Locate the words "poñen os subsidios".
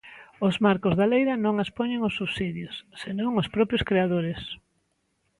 1.77-2.75